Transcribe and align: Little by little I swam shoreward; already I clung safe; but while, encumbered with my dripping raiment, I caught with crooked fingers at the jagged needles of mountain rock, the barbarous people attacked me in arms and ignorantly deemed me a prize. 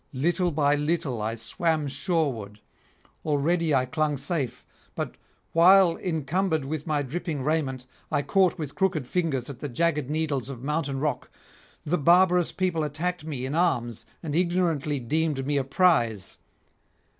Little 0.13 0.49
by 0.49 0.73
little 0.73 1.21
I 1.21 1.35
swam 1.35 1.87
shoreward; 1.87 2.59
already 3.23 3.75
I 3.75 3.85
clung 3.85 4.17
safe; 4.17 4.65
but 4.95 5.13
while, 5.53 5.95
encumbered 5.95 6.65
with 6.65 6.87
my 6.87 7.03
dripping 7.03 7.43
raiment, 7.43 7.85
I 8.11 8.23
caught 8.23 8.57
with 8.57 8.73
crooked 8.73 9.05
fingers 9.05 9.47
at 9.47 9.59
the 9.59 9.69
jagged 9.69 10.09
needles 10.09 10.49
of 10.49 10.63
mountain 10.63 10.99
rock, 10.99 11.29
the 11.85 11.99
barbarous 11.99 12.51
people 12.51 12.83
attacked 12.83 13.25
me 13.25 13.45
in 13.45 13.53
arms 13.53 14.07
and 14.23 14.35
ignorantly 14.35 14.99
deemed 14.99 15.45
me 15.45 15.55
a 15.57 15.63
prize. 15.63 16.39